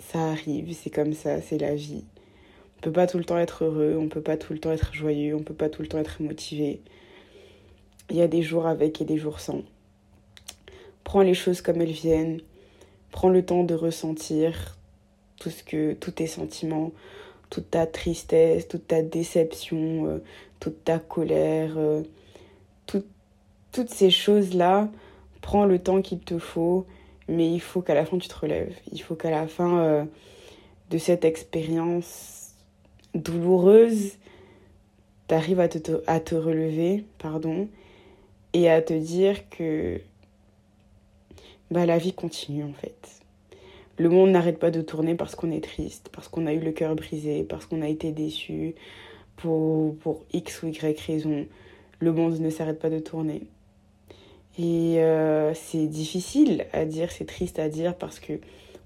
Ça 0.00 0.30
arrive, 0.30 0.72
c'est 0.74 0.90
comme 0.90 1.12
ça, 1.12 1.40
c'est 1.40 1.58
la 1.58 1.74
vie. 1.74 2.04
On 2.76 2.80
peut 2.80 2.92
pas 2.92 3.06
tout 3.06 3.18
le 3.18 3.24
temps 3.24 3.38
être 3.38 3.64
heureux, 3.64 3.96
on 3.98 4.08
peut 4.08 4.20
pas 4.20 4.36
tout 4.36 4.52
le 4.52 4.60
temps 4.60 4.70
être 4.70 4.94
joyeux, 4.94 5.34
on 5.34 5.42
peut 5.42 5.54
pas 5.54 5.68
tout 5.68 5.82
le 5.82 5.88
temps 5.88 5.98
être 5.98 6.22
motivé. 6.22 6.80
Il 8.10 8.16
y 8.16 8.22
a 8.22 8.28
des 8.28 8.42
jours 8.42 8.66
avec 8.66 9.00
et 9.00 9.04
des 9.04 9.18
jours 9.18 9.40
sans. 9.40 9.62
Prends 11.04 11.22
les 11.22 11.34
choses 11.34 11.60
comme 11.60 11.80
elles 11.80 11.90
viennent. 11.90 12.40
Prends 13.10 13.28
le 13.28 13.44
temps 13.44 13.64
de 13.64 13.74
ressentir 13.74 14.76
tout 15.38 15.50
ce 15.50 15.62
que 15.62 15.94
tous 15.94 16.10
tes 16.10 16.26
sentiments, 16.26 16.92
toute 17.50 17.70
ta 17.70 17.86
tristesse, 17.86 18.68
toute 18.68 18.86
ta 18.86 19.02
déception, 19.02 20.06
euh, 20.06 20.18
toute 20.60 20.84
ta 20.84 20.98
colère, 20.98 21.74
euh, 21.76 22.02
toutes 23.70 23.90
ces 23.90 24.10
choses-là, 24.10 24.88
prends 25.40 25.64
le 25.64 25.78
temps 25.78 26.02
qu'il 26.02 26.20
te 26.20 26.38
faut, 26.38 26.86
mais 27.28 27.52
il 27.52 27.60
faut 27.60 27.80
qu'à 27.80 27.94
la 27.94 28.04
fin 28.04 28.18
tu 28.18 28.28
te 28.28 28.34
relèves. 28.34 28.74
Il 28.92 29.00
faut 29.00 29.14
qu'à 29.14 29.30
la 29.30 29.46
fin 29.46 29.78
euh, 29.78 30.04
de 30.90 30.98
cette 30.98 31.24
expérience 31.24 32.54
douloureuse, 33.14 34.16
tu 35.28 35.34
arrives 35.34 35.60
à 35.60 35.68
te, 35.68 36.02
à 36.06 36.20
te 36.20 36.34
relever, 36.34 37.04
pardon, 37.18 37.68
et 38.52 38.70
à 38.70 38.82
te 38.82 38.94
dire 38.94 39.48
que 39.50 40.00
bah, 41.70 41.86
la 41.86 41.98
vie 41.98 42.12
continue 42.12 42.64
en 42.64 42.72
fait. 42.72 43.22
Le 43.98 44.08
monde 44.08 44.30
n'arrête 44.30 44.58
pas 44.58 44.70
de 44.70 44.80
tourner 44.80 45.14
parce 45.14 45.34
qu'on 45.34 45.50
est 45.50 45.62
triste, 45.62 46.08
parce 46.12 46.28
qu'on 46.28 46.46
a 46.46 46.52
eu 46.52 46.60
le 46.60 46.70
cœur 46.70 46.94
brisé, 46.94 47.42
parce 47.42 47.66
qu'on 47.66 47.82
a 47.82 47.88
été 47.88 48.12
déçu, 48.12 48.74
pour, 49.38 49.96
pour 49.96 50.24
X 50.32 50.62
ou 50.62 50.68
Y 50.68 51.00
raison. 51.00 51.46
Le 52.00 52.12
monde 52.12 52.38
ne 52.38 52.50
s'arrête 52.50 52.78
pas 52.78 52.90
de 52.90 52.98
tourner. 52.98 53.42
Et 54.58 54.96
euh, 54.98 55.54
c'est 55.54 55.86
difficile 55.86 56.66
à 56.72 56.84
dire, 56.84 57.10
c'est 57.10 57.24
triste 57.24 57.58
à 57.58 57.68
dire 57.68 57.94
parce 57.94 58.20
que 58.20 58.34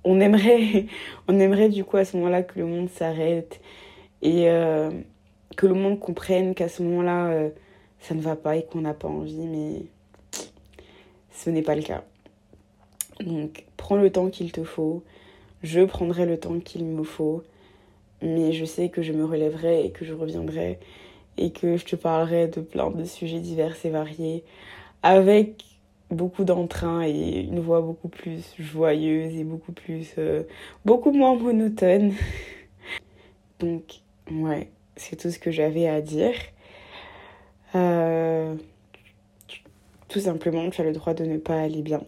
on 0.04 0.20
aimerait, 0.20 0.86
on 1.28 1.38
aimerait 1.40 1.68
du 1.68 1.84
coup 1.84 1.96
à 1.96 2.04
ce 2.04 2.16
moment-là 2.16 2.42
que 2.42 2.58
le 2.58 2.66
monde 2.66 2.88
s'arrête 2.90 3.60
et 4.20 4.48
euh, 4.48 4.90
que 5.56 5.66
le 5.66 5.74
monde 5.74 5.98
comprenne 5.98 6.54
qu'à 6.54 6.68
ce 6.68 6.82
moment-là 6.82 7.26
euh, 7.28 7.50
ça 8.02 8.14
ne 8.14 8.20
va 8.20 8.36
pas 8.36 8.56
et 8.56 8.64
qu'on 8.64 8.80
n'a 8.82 8.94
pas 8.94 9.08
envie, 9.08 9.46
mais 9.46 9.82
ce 11.30 11.50
n'est 11.50 11.62
pas 11.62 11.76
le 11.76 11.82
cas. 11.82 12.04
Donc 13.20 13.64
prends 13.76 13.96
le 13.96 14.10
temps 14.10 14.28
qu'il 14.28 14.52
te 14.52 14.64
faut. 14.64 15.02
Je 15.62 15.80
prendrai 15.80 16.26
le 16.26 16.38
temps 16.38 16.58
qu'il 16.58 16.84
me 16.84 17.04
faut. 17.04 17.42
Mais 18.20 18.52
je 18.52 18.64
sais 18.64 18.88
que 18.88 19.02
je 19.02 19.12
me 19.12 19.24
relèverai 19.24 19.86
et 19.86 19.90
que 19.90 20.04
je 20.04 20.14
reviendrai 20.14 20.78
et 21.38 21.50
que 21.50 21.76
je 21.76 21.84
te 21.84 21.96
parlerai 21.96 22.48
de 22.48 22.60
plein 22.60 22.90
de 22.90 23.04
sujets 23.04 23.40
divers 23.40 23.74
et 23.84 23.90
variés 23.90 24.44
avec 25.02 25.64
beaucoup 26.10 26.44
d'entrain 26.44 27.02
et 27.02 27.40
une 27.40 27.60
voix 27.60 27.80
beaucoup 27.80 28.08
plus 28.08 28.54
joyeuse 28.58 29.34
et 29.34 29.44
beaucoup 29.44 29.72
plus 29.72 30.14
euh, 30.18 30.42
beaucoup 30.84 31.10
moins 31.10 31.34
monotone. 31.36 32.12
Donc 33.60 34.02
ouais, 34.30 34.68
c'est 34.96 35.16
tout 35.16 35.30
ce 35.30 35.38
que 35.38 35.50
j'avais 35.50 35.88
à 35.88 36.00
dire. 36.00 36.34
Euh, 37.74 38.54
tout 40.08 40.20
simplement, 40.20 40.68
tu 40.70 40.80
as 40.80 40.84
le 40.84 40.92
droit 40.92 41.14
de 41.14 41.24
ne 41.24 41.38
pas 41.38 41.60
aller 41.60 41.82
bien 41.82 42.02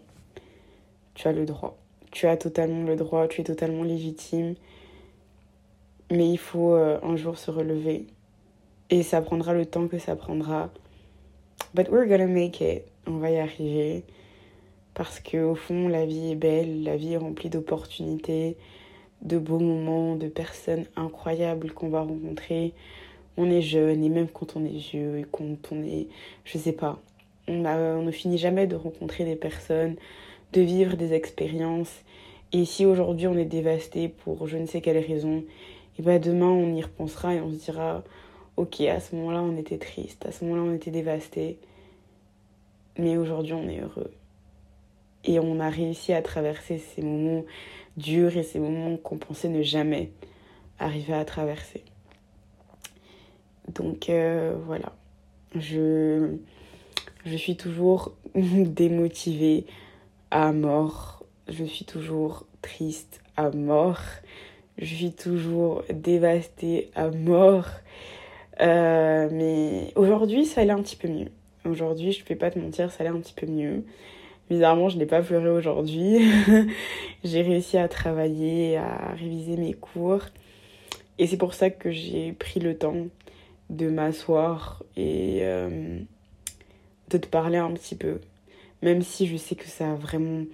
tu 1.14 1.28
as 1.28 1.32
le 1.32 1.46
droit. 1.46 1.76
Tu 2.10 2.26
as 2.26 2.36
totalement 2.36 2.84
le 2.84 2.96
droit, 2.96 3.26
tu 3.28 3.40
es 3.40 3.44
totalement 3.44 3.82
légitime. 3.82 4.54
Mais 6.10 6.28
il 6.28 6.38
faut 6.38 6.74
euh, 6.74 6.98
un 7.02 7.16
jour 7.16 7.38
se 7.38 7.50
relever. 7.50 8.06
Et 8.90 9.02
ça 9.02 9.22
prendra 9.22 9.54
le 9.54 9.64
temps 9.64 9.88
que 9.88 9.98
ça 9.98 10.14
prendra. 10.16 10.70
But 11.74 11.88
we're 11.88 12.06
gonna 12.06 12.26
make 12.26 12.60
it. 12.60 12.82
On 13.06 13.18
va 13.18 13.30
y 13.30 13.38
arriver. 13.38 14.04
Parce 14.92 15.18
que 15.18 15.38
au 15.38 15.54
fond, 15.54 15.88
la 15.88 16.04
vie 16.04 16.32
est 16.32 16.36
belle, 16.36 16.84
la 16.84 16.96
vie 16.96 17.14
est 17.14 17.16
remplie 17.16 17.50
d'opportunités, 17.50 18.56
de 19.22 19.38
beaux 19.38 19.58
moments, 19.58 20.14
de 20.14 20.28
personnes 20.28 20.84
incroyables 20.94 21.72
qu'on 21.72 21.88
va 21.88 22.02
rencontrer. 22.02 22.74
On 23.36 23.50
est 23.50 23.62
jeune 23.62 24.04
et 24.04 24.08
même 24.08 24.28
quand 24.28 24.56
on 24.56 24.64
est 24.64 24.76
vieux 24.76 25.18
et 25.18 25.26
quand 25.30 25.72
on 25.72 25.82
est, 25.82 26.06
je 26.44 26.58
sais 26.58 26.72
pas, 26.72 27.00
on, 27.48 27.64
on 27.64 28.02
ne 28.02 28.10
finit 28.10 28.38
jamais 28.38 28.66
de 28.66 28.76
rencontrer 28.76 29.24
des 29.24 29.36
personnes 29.36 29.96
de 30.54 30.60
vivre 30.60 30.96
des 30.96 31.12
expériences. 31.12 31.92
Et 32.52 32.64
si 32.64 32.86
aujourd'hui 32.86 33.26
on 33.26 33.36
est 33.36 33.44
dévasté 33.44 34.08
pour 34.08 34.46
je 34.46 34.56
ne 34.56 34.66
sais 34.66 34.80
quelle 34.80 35.04
raison, 35.04 35.44
et 35.98 36.02
ben 36.02 36.20
demain 36.20 36.50
on 36.50 36.74
y 36.74 36.82
repensera 36.82 37.34
et 37.34 37.40
on 37.40 37.50
se 37.50 37.56
dira 37.56 38.04
ok 38.56 38.80
à 38.82 39.00
ce 39.00 39.16
moment-là 39.16 39.42
on 39.42 39.56
était 39.56 39.78
triste, 39.78 40.24
à 40.26 40.32
ce 40.32 40.44
moment-là 40.44 40.70
on 40.70 40.74
était 40.74 40.92
dévasté, 40.92 41.58
mais 42.98 43.16
aujourd'hui 43.16 43.54
on 43.54 43.68
est 43.68 43.80
heureux. 43.80 44.12
Et 45.24 45.40
on 45.40 45.58
a 45.58 45.70
réussi 45.70 46.12
à 46.12 46.22
traverser 46.22 46.78
ces 46.78 47.02
moments 47.02 47.44
durs 47.96 48.36
et 48.36 48.42
ces 48.42 48.58
moments 48.58 48.96
qu'on 48.98 49.16
pensait 49.16 49.48
ne 49.48 49.62
jamais 49.62 50.10
arriver 50.78 51.14
à 51.14 51.24
traverser. 51.24 51.82
Donc 53.72 54.08
euh, 54.08 54.54
voilà, 54.66 54.92
je, 55.54 56.36
suis 57.36 57.56
toujours 57.56 58.14
démotivée 58.34 59.64
à 60.30 60.52
mort. 60.52 61.24
Je 61.48 61.64
suis 61.64 61.84
toujours 61.84 62.46
triste 62.62 63.20
à 63.36 63.50
mort. 63.50 64.00
Je 64.78 64.94
suis 64.94 65.12
toujours 65.12 65.84
dévastée 65.92 66.90
à 66.94 67.08
mort. 67.10 67.68
Euh, 68.60 69.28
mais 69.32 69.92
aujourd'hui, 69.96 70.44
ça 70.44 70.60
allait 70.60 70.72
un 70.72 70.82
petit 70.82 70.96
peu 70.96 71.08
mieux. 71.08 71.28
Aujourd'hui, 71.64 72.12
je 72.12 72.22
ne 72.22 72.26
vais 72.26 72.34
pas 72.34 72.50
te 72.50 72.58
mentir, 72.58 72.90
ça 72.90 73.02
allait 73.02 73.16
un 73.16 73.20
petit 73.20 73.34
peu 73.34 73.46
mieux. 73.46 73.84
Bizarrement, 74.50 74.90
je 74.90 74.98
n'ai 74.98 75.06
pas 75.06 75.22
pleuré 75.22 75.48
aujourd'hui. 75.48 76.20
j'ai 77.24 77.42
réussi 77.42 77.78
à 77.78 77.88
travailler, 77.88 78.76
à 78.76 79.14
réviser 79.14 79.56
mes 79.56 79.72
cours. 79.72 80.20
Et 81.18 81.26
c'est 81.26 81.36
pour 81.36 81.54
ça 81.54 81.70
que 81.70 81.90
j'ai 81.90 82.32
pris 82.32 82.60
le 82.60 82.76
temps 82.76 83.06
de 83.76 83.88
m'asseoir 83.88 84.82
et 84.96 85.40
euh, 85.42 85.98
de 87.10 87.18
te 87.18 87.26
parler 87.26 87.58
un 87.58 87.72
petit 87.72 87.94
peu 87.94 88.20
même 88.84 89.02
si 89.02 89.26
je 89.26 89.36
sais 89.36 89.56
que 89.56 89.66
ça 89.66 89.90
a 89.90 89.94
vraiment. 89.94 90.44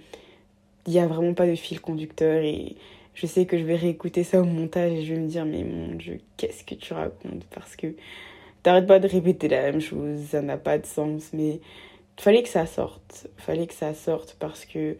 Il 0.87 0.93
n'y 0.93 0.99
a 0.99 1.05
vraiment 1.05 1.33
pas 1.35 1.45
de 1.45 1.53
fil 1.53 1.79
conducteur 1.79 2.41
et 2.41 2.75
je 3.13 3.27
sais 3.27 3.45
que 3.45 3.57
je 3.57 3.63
vais 3.63 3.75
réécouter 3.75 4.23
ça 4.23 4.41
au 4.41 4.45
montage 4.45 4.93
et 4.93 5.03
je 5.03 5.13
vais 5.13 5.19
me 5.19 5.27
dire, 5.27 5.45
mais 5.45 5.63
mon 5.63 5.93
Dieu, 5.93 6.21
qu'est-ce 6.37 6.63
que 6.63 6.73
tu 6.73 6.93
racontes? 6.93 7.45
Parce 7.53 7.75
que 7.75 7.93
t'arrêtes 8.63 8.87
pas 8.87 8.97
de 8.97 9.07
répéter 9.07 9.47
la 9.47 9.61
même 9.63 9.81
chose, 9.81 10.19
ça 10.31 10.41
n'a 10.41 10.57
pas 10.57 10.79
de 10.79 10.85
sens, 10.87 11.29
mais 11.33 11.59
fallait 12.17 12.41
que 12.41 12.49
ça 12.49 12.65
sorte. 12.65 13.27
Fallait 13.37 13.67
que 13.67 13.75
ça 13.75 13.93
sorte 13.93 14.37
parce 14.39 14.65
que 14.65 14.97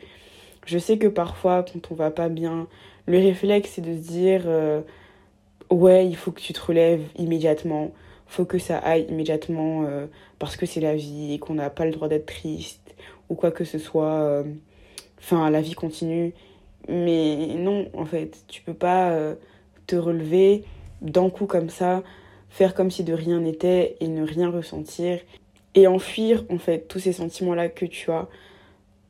je 0.67 0.77
sais 0.77 0.99
que 0.99 1.07
parfois, 1.07 1.63
quand 1.63 1.91
on 1.91 1.95
va 1.95 2.11
pas 2.11 2.29
bien, 2.29 2.67
le 3.07 3.17
réflexe, 3.17 3.71
c'est 3.75 3.81
de 3.81 3.95
se 3.95 4.07
dire, 4.07 4.43
euh, 4.45 4.81
ouais, 5.71 6.05
il 6.05 6.15
faut 6.15 6.31
que 6.31 6.41
tu 6.41 6.53
te 6.53 6.61
relèves 6.61 7.07
immédiatement, 7.17 7.91
faut 8.31 8.45
que 8.45 8.59
ça 8.59 8.77
aille 8.77 9.07
immédiatement 9.09 9.83
euh, 9.83 10.07
parce 10.39 10.55
que 10.55 10.65
c'est 10.65 10.79
la 10.79 10.95
vie 10.95 11.33
et 11.33 11.39
qu'on 11.39 11.55
n'a 11.55 11.69
pas 11.69 11.83
le 11.83 11.91
droit 11.91 12.07
d'être 12.07 12.27
triste 12.27 12.95
ou 13.27 13.35
quoi 13.35 13.51
que 13.51 13.65
ce 13.65 13.77
soit. 13.77 14.21
Euh, 14.21 14.43
enfin, 15.19 15.49
la 15.49 15.59
vie 15.59 15.73
continue. 15.73 16.33
Mais 16.87 17.55
non, 17.57 17.89
en 17.93 18.05
fait, 18.05 18.45
tu 18.47 18.61
peux 18.61 18.73
pas 18.73 19.09
euh, 19.11 19.35
te 19.85 19.97
relever 19.97 20.63
d'un 21.01 21.29
coup 21.29 21.45
comme 21.45 21.69
ça, 21.69 22.03
faire 22.49 22.73
comme 22.73 22.89
si 22.89 23.03
de 23.03 23.13
rien 23.13 23.41
n'était 23.41 23.97
et 23.99 24.07
ne 24.07 24.25
rien 24.25 24.49
ressentir 24.49 25.19
et 25.75 25.87
enfuir 25.87 26.45
en 26.49 26.57
fait 26.57 26.87
tous 26.87 26.99
ces 26.99 27.13
sentiments-là 27.13 27.67
que 27.67 27.85
tu 27.85 28.11
as 28.11 28.29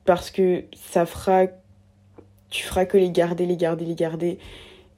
parce 0.05 0.31
que 0.31 0.63
ça 0.73 1.05
fera 1.05 1.45
tu 2.49 2.63
feras 2.63 2.85
que 2.85 2.97
les 2.97 3.11
garder, 3.11 3.45
les 3.45 3.57
garder, 3.57 3.85
les 3.85 3.95
garder 3.95 4.39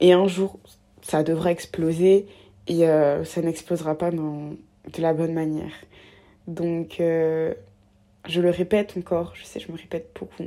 et 0.00 0.12
un 0.12 0.26
jour 0.26 0.58
ça 1.02 1.22
devra 1.22 1.52
exploser 1.52 2.26
et 2.66 2.88
euh, 2.88 3.24
ça 3.24 3.42
n'explosera 3.42 3.96
pas 3.96 4.10
dans, 4.10 4.50
de 4.92 5.02
la 5.02 5.12
bonne 5.14 5.32
manière. 5.32 5.72
Donc 6.46 6.96
je 6.98 8.40
le 8.40 8.50
répète 8.50 8.94
encore, 8.96 9.32
je 9.34 9.44
sais, 9.44 9.60
je 9.60 9.70
me 9.72 9.76
répète 9.76 10.10
beaucoup, 10.18 10.44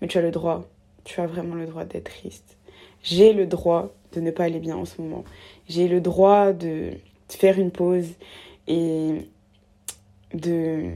mais 0.00 0.08
tu 0.08 0.18
as 0.18 0.22
le 0.22 0.30
droit, 0.30 0.68
tu 1.04 1.20
as 1.20 1.26
vraiment 1.26 1.54
le 1.54 1.66
droit 1.66 1.84
d'être 1.84 2.10
triste. 2.10 2.56
J'ai 3.02 3.32
le 3.32 3.46
droit 3.46 3.94
de 4.12 4.20
ne 4.20 4.30
pas 4.30 4.44
aller 4.44 4.60
bien 4.60 4.76
en 4.76 4.84
ce 4.84 5.00
moment. 5.00 5.24
J'ai 5.68 5.88
le 5.88 6.00
droit 6.00 6.52
de 6.52 6.90
faire 7.28 7.58
une 7.58 7.70
pause 7.70 8.14
et 8.66 9.28
de 10.32 10.90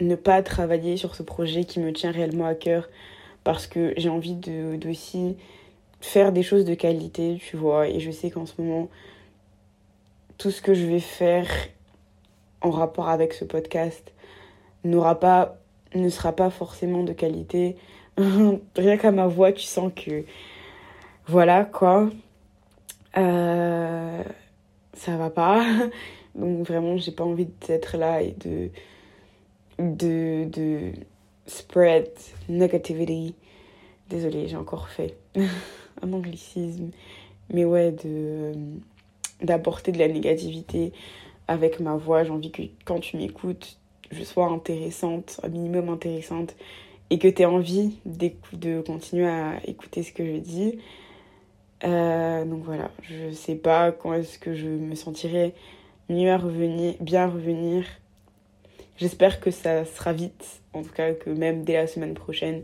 ne 0.00 0.14
pas 0.14 0.42
travailler 0.42 0.96
sur 0.96 1.14
ce 1.14 1.22
projet 1.22 1.64
qui 1.64 1.80
me 1.80 1.92
tient 1.92 2.10
réellement 2.10 2.46
à 2.46 2.54
cœur 2.54 2.88
parce 3.44 3.66
que 3.66 3.94
j'ai 3.96 4.08
envie 4.08 4.34
de 4.34 4.76
d'aussi 4.76 5.36
faire 6.00 6.32
des 6.32 6.42
choses 6.42 6.64
de 6.64 6.74
qualité, 6.74 7.38
tu 7.40 7.56
vois, 7.56 7.88
et 7.88 7.98
je 7.98 8.10
sais 8.10 8.30
qu'en 8.30 8.46
ce 8.46 8.60
moment 8.60 8.88
tout 10.38 10.52
ce 10.52 10.62
que 10.62 10.72
je 10.72 10.86
vais 10.86 11.00
faire 11.00 11.46
en 12.60 12.70
rapport 12.70 13.08
avec 13.08 13.32
ce 13.32 13.44
podcast 13.44 14.12
ne 14.84 15.00
sera 16.08 16.32
pas 16.32 16.50
forcément 16.50 17.02
de 17.02 17.12
qualité. 17.12 17.76
Rien 18.76 18.96
qu'à 18.96 19.10
ma 19.10 19.26
voix, 19.26 19.52
tu 19.52 19.64
sens 19.64 19.92
que 19.94 20.24
voilà 21.26 21.64
quoi. 21.64 22.08
Euh, 23.16 24.22
ça 24.94 25.16
va 25.16 25.30
pas. 25.30 25.64
Donc 26.36 26.66
vraiment, 26.66 26.96
j'ai 26.96 27.12
pas 27.12 27.24
envie 27.24 27.48
d'être 27.66 27.96
là 27.96 28.22
et 28.22 28.34
de, 28.38 28.70
de, 29.78 30.44
de 30.48 30.92
spread 31.46 32.08
negativity. 32.48 33.34
Désolée, 34.08 34.46
j'ai 34.46 34.56
encore 34.56 34.88
fait 34.88 35.16
un 36.02 36.12
anglicisme. 36.12 36.90
mais 37.52 37.64
ouais, 37.64 37.90
de 37.90 38.52
d'apporter 39.42 39.92
de 39.92 39.98
la 39.98 40.08
négativité 40.08 40.92
avec 41.46 41.80
ma 41.80 41.96
voix. 41.96 42.24
J'ai 42.24 42.30
envie 42.30 42.50
que 42.50 42.62
quand 42.84 43.00
tu 43.00 43.16
m'écoutes, 43.16 43.78
je 44.10 44.22
sois 44.24 44.46
intéressante, 44.46 45.40
un 45.42 45.48
minimum 45.48 45.88
intéressante, 45.88 46.54
et 47.10 47.18
que 47.18 47.28
tu 47.28 47.42
aies 47.42 47.46
envie 47.46 47.98
de 48.04 48.80
continuer 48.82 49.26
à 49.26 49.60
écouter 49.66 50.02
ce 50.02 50.12
que 50.12 50.24
je 50.24 50.38
dis. 50.38 50.78
Euh, 51.84 52.44
donc 52.44 52.64
voilà, 52.64 52.90
je 53.02 53.30
sais 53.30 53.54
pas 53.54 53.92
quand 53.92 54.12
est-ce 54.12 54.38
que 54.38 54.54
je 54.54 54.66
me 54.66 54.94
sentirai 54.94 55.54
mieux 56.08 56.30
à 56.30 56.36
revenir, 56.36 56.94
bien 57.00 57.26
revenir. 57.26 57.84
J'espère 58.96 59.40
que 59.40 59.50
ça 59.50 59.84
sera 59.84 60.12
vite, 60.12 60.60
en 60.72 60.82
tout 60.82 60.92
cas 60.92 61.12
que 61.12 61.30
même 61.30 61.62
dès 61.62 61.74
la 61.74 61.86
semaine 61.86 62.14
prochaine, 62.14 62.62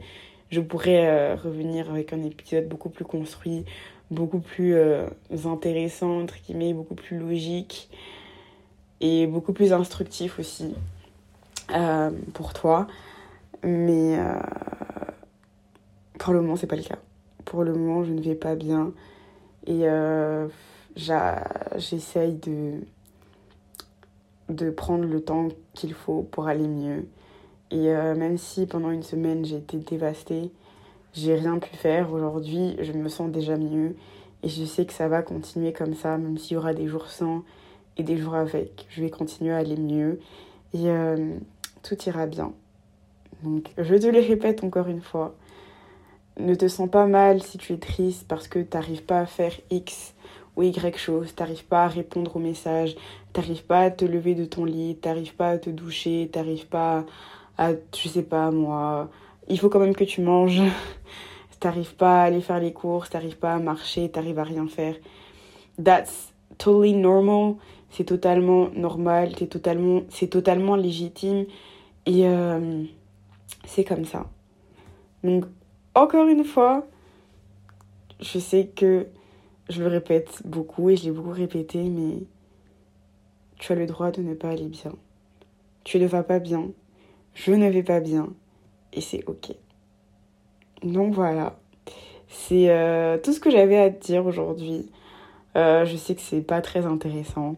je 0.51 0.61
pourrai 0.61 1.07
euh, 1.07 1.37
revenir 1.37 1.91
avec 1.91 2.13
un 2.13 2.23
épisode 2.23 2.69
beaucoup 2.69 2.91
plus 2.91 3.05
construit, 3.05 3.65
beaucoup 4.11 4.41
plus 4.41 4.75
euh, 4.75 5.07
intéressant, 5.45 6.21
entre 6.23 6.35
guillemets, 6.45 6.73
beaucoup 6.73 6.95
plus 6.95 7.19
logique 7.19 7.91
et 9.01 9.27
beaucoup 9.27 9.53
plus 9.53 9.73
instructif 9.73 10.39
aussi 10.39 10.75
euh, 11.75 12.11
pour 12.33 12.53
toi. 12.53 12.87
Mais 13.63 14.19
pour 16.19 16.35
le 16.35 16.43
moment, 16.43 16.57
c'est 16.57 16.67
pas 16.67 16.77
le 16.77 16.83
cas. 16.83 16.99
Pour 17.47 17.65
le 17.65 17.73
moment, 17.73 18.05
je 18.05 18.13
ne 18.13 18.21
vais 18.21 18.35
pas 18.35 18.55
bien 18.55 18.93
et 19.67 19.87
j'essaye 21.77 22.35
de 22.35 22.81
de 24.49 24.71
prendre 24.71 25.05
le 25.05 25.23
temps 25.23 25.49
qu'il 25.73 25.95
faut 25.95 26.23
pour 26.23 26.49
aller 26.49 26.69
mieux. 26.69 27.07
Et 27.71 27.89
euh, 27.89 28.15
même 28.15 28.39
si 28.39 28.67
pendant 28.67 28.91
une 28.91 29.03
semaine 29.03 29.45
j'ai 29.45 29.57
été 29.57 29.79
dévastée, 29.79 30.51
j'ai 31.15 31.35
rien 31.35 31.59
pu 31.59 31.75
faire, 31.77 32.13
aujourd'hui 32.13 32.77
je 32.81 32.93
me 32.93 33.09
sens 33.09 33.31
déjà 33.31 33.57
mieux 33.57 33.97
et 34.43 34.49
je 34.49 34.65
sais 34.65 34.85
que 34.85 34.93
ça 34.93 35.09
va 35.09 35.23
continuer 35.23 35.73
comme 35.73 35.95
ça, 35.95 36.19
même 36.19 36.37
s'il 36.37 36.55
y 36.55 36.57
aura 36.57 36.75
des 36.75 36.87
jours 36.87 37.09
sans 37.09 37.43
et 37.97 38.03
des 38.03 38.17
jours 38.17 38.35
avec. 38.35 38.87
Je 38.91 39.03
vais 39.03 39.11
continuer 39.11 39.53
à 39.53 39.59
aller 39.59 39.77
mieux 39.77 40.21
et 40.75 40.91
euh, 40.91 41.37
tout 41.83 41.97
ira 42.07 42.27
bien. 42.27 42.53
Donc 43.43 43.71
je 43.79 43.95
te 43.95 44.07
le 44.07 44.21
répète 44.21 44.65
encore 44.65 44.89
une 44.89 45.01
fois, 45.01 45.35
ne 46.39 46.55
te 46.55 46.69
sens 46.69 46.91
pas 46.91 47.07
mal 47.07 47.43
si 47.43 47.59
tu 47.59 47.73
es 47.73 47.79
triste 47.79 48.27
parce 48.29 48.49
que 48.49 48.59
tu 48.59 48.77
n'arrives 48.77 49.05
pas 49.05 49.21
à 49.21 49.27
faire 49.27 49.53
X 49.71 50.15
ou 50.57 50.63
Y 50.63 50.97
chose, 50.97 51.35
t'arrives 51.35 51.65
pas 51.65 51.85
à 51.85 51.89
répondre 51.89 52.37
aux 52.37 52.41
messages, 52.41 52.97
t'arrives 53.33 53.65
pas 53.65 53.81
à 53.81 53.91
te 53.91 54.05
lever 54.05 54.35
de 54.35 54.45
ton 54.45 54.65
lit, 54.65 54.97
t'arrives 54.97 55.35
pas 55.35 55.51
à 55.51 55.59
te 55.59 55.71
doucher, 55.71 56.29
t'arrives 56.33 56.67
pas 56.67 57.05
à, 57.59 57.73
je 57.73 58.09
sais 58.09 58.23
pas 58.23 58.51
moi, 58.51 59.11
il 59.49 59.59
faut 59.59 59.69
quand 59.69 59.81
même 59.81 59.95
que 59.95 60.05
tu 60.05 60.21
manges, 60.21 60.63
t'arrives 61.61 61.95
pas 61.95 62.23
à 62.23 62.25
aller 62.25 62.41
faire 62.41 62.61
les 62.61 62.73
courses, 62.73 63.11
t'arrives 63.11 63.39
pas 63.39 63.55
à 63.55 63.59
marcher, 63.59 64.11
t'arrives 64.11 64.39
à 64.39 64.45
rien 64.45 64.67
faire. 64.69 64.97
That's 65.83 66.33
totally 66.59 66.95
normal, 66.95 67.57
c'est 67.91 68.05
totalement 68.05 68.69
normal, 68.71 69.33
c'est 69.39 69.47
totalement, 69.47 70.03
c'est 70.09 70.29
totalement 70.29 70.77
légitime 70.77 71.47
et 72.07 72.27
euh, 72.27 72.85
c'est 73.67 73.85
comme 73.85 74.05
ça. 74.05 74.27
Donc, 75.23 75.45
encore 75.95 76.29
une 76.29 76.45
fois, 76.45 76.87
je 78.21 78.39
sais 78.39 78.67
que 78.67 79.07
je 79.69 79.83
le 79.83 79.89
répète 79.89 80.43
beaucoup 80.45 80.91
et 80.91 80.97
je 80.97 81.05
l'ai 81.05 81.11
beaucoup 81.11 81.31
répété, 81.31 81.83
mais 81.89 82.25
tu 83.59 83.73
as 83.73 83.77
le 83.77 83.87
droit 83.87 84.11
de 84.11 84.23
ne 84.23 84.35
pas 84.35 84.51
aller 84.51 84.69
bien. 84.69 84.93
Tu 85.85 85.99
ne 85.99 86.07
vas 86.07 86.23
pas 86.23 86.39
bien, 86.39 86.71
je 87.35 87.53
ne 87.53 87.69
vais 87.69 87.83
pas 87.83 88.01
bien, 88.01 88.29
et 88.95 89.01
c'est 89.01 89.25
ok. 89.27 89.53
Donc 90.83 91.15
voilà, 91.15 91.57
c'est 92.29 92.71
euh, 92.71 93.19
tout 93.19 93.33
ce 93.33 93.41
que 93.41 93.51
j'avais 93.51 93.79
à 93.79 93.91
te 93.91 94.05
dire 94.05 94.25
aujourd'hui. 94.27 94.91
Euh, 95.57 95.85
je 95.85 95.97
sais 95.97 96.15
que 96.15 96.21
c'est 96.21 96.41
pas 96.41 96.61
très 96.61 96.85
intéressant, 96.85 97.57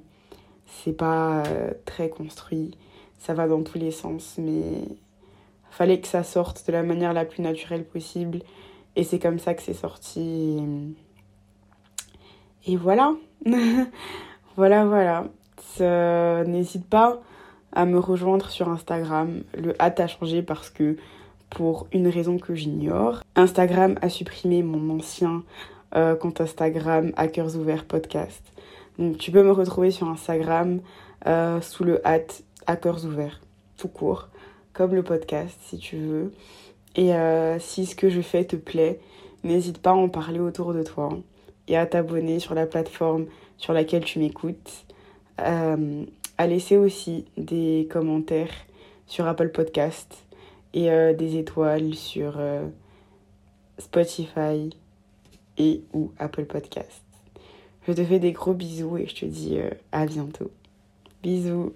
c'est 0.67 0.93
pas 0.93 1.43
euh, 1.47 1.71
très 1.87 2.09
construit, 2.09 2.77
ça 3.19 3.33
va 3.33 3.49
dans 3.49 3.63
tous 3.63 3.79
les 3.79 3.91
sens, 3.91 4.37
mais 4.39 4.83
fallait 5.71 6.01
que 6.01 6.09
ça 6.09 6.23
sorte 6.23 6.67
de 6.67 6.73
la 6.73 6.83
manière 6.83 7.13
la 7.13 7.25
plus 7.25 7.43
naturelle 7.43 7.85
possible, 7.85 8.41
et 8.97 9.05
c'est 9.05 9.19
comme 9.19 9.39
ça 9.39 9.55
que 9.55 9.63
c'est 9.63 9.75
sorti. 9.75 10.63
Et 12.67 12.77
voilà. 12.77 13.15
voilà, 14.57 14.85
voilà. 14.85 16.45
N'hésite 16.45 16.87
pas 16.87 17.21
à 17.77 17.85
me 17.85 17.99
rejoindre 17.99 18.49
sur 18.51 18.69
Instagram. 18.71 19.43
Le 19.57 19.81
hâte 19.81 20.01
a 20.01 20.07
changé 20.07 20.43
parce 20.43 20.71
que, 20.71 20.97
pour 21.51 21.87
une 21.93 22.09
raison 22.09 22.39
que 22.39 22.55
j'ignore, 22.55 23.23
Instagram 23.35 23.97
a 24.03 24.09
supprimé 24.09 24.63
mon 24.63 24.99
ancien 24.99 25.43
euh, 25.95 26.17
compte 26.17 26.41
Instagram 26.41 27.13
Hackers 27.17 27.57
Ouverts 27.57 27.85
Podcast. 27.85 28.43
Donc 28.99 29.19
tu 29.19 29.31
peux 29.31 29.43
me 29.43 29.53
retrouver 29.53 29.91
sur 29.91 30.09
Instagram 30.09 30.81
euh, 31.27 31.61
sous 31.61 31.85
le 31.85 32.07
hâte 32.07 32.43
Hackers 32.67 33.05
Ouverts, 33.05 33.41
tout 33.77 33.89
court, 33.89 34.29
comme 34.73 34.95
le 34.95 35.03
podcast 35.03 35.59
si 35.63 35.79
tu 35.79 35.97
veux. 35.97 36.33
Et 36.97 37.15
euh, 37.15 37.59
si 37.59 37.87
ce 37.87 37.95
que 37.95 38.11
je 38.11 38.21
fais 38.21 38.45
te 38.45 38.57
plaît, 38.57 39.01
n'hésite 39.45 39.79
pas 39.79 39.91
à 39.91 39.95
en 39.95 40.09
parler 40.09 40.41
autour 40.41 40.75
de 40.75 40.83
toi 40.83 41.11
et 41.69 41.77
à 41.77 41.87
t'abonner 41.87 42.41
sur 42.41 42.55
la 42.55 42.67
plateforme 42.67 43.27
sur 43.59 43.73
laquelle 43.73 44.05
tu 44.05 44.19
m'écoutes. 44.19 44.85
À 46.39 46.47
laisser 46.47 46.77
aussi 46.77 47.25
des 47.39 47.89
commentaires 47.91 48.53
sur 49.07 49.27
Apple 49.27 49.51
Podcast 49.51 50.26
et 50.77 50.93
euh, 50.93 51.15
des 51.15 51.39
étoiles 51.39 51.95
sur 51.95 52.35
euh, 52.39 52.69
Spotify 53.79 54.71
et 55.59 55.83
ou 55.93 56.13
Apple 56.19 56.45
Podcast. 56.45 57.03
Je 57.89 57.93
te 57.93 58.05
fais 58.05 58.21
des 58.21 58.33
gros 58.33 58.53
bisous 58.53 58.99
et 58.99 59.07
je 59.07 59.15
te 59.15 59.25
dis 59.25 59.59
à 59.91 60.07
bientôt. 60.07 60.51
Bisous 61.23 61.73